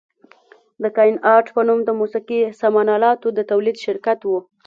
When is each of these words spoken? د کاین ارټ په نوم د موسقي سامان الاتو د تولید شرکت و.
د 0.83 0.85
کاین 0.97 1.15
ارټ 1.35 1.47
په 1.55 1.61
نوم 1.67 1.79
د 1.85 1.89
موسقي 1.99 2.39
سامان 2.61 2.87
الاتو 2.95 3.27
د 3.37 3.39
تولید 3.51 3.77
شرکت 3.85 4.19
و. 4.25 4.29